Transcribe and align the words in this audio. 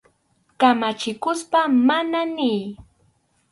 Kamachikuspa 0.59 1.59
«mana» 1.87 2.21
niy. 2.35 2.61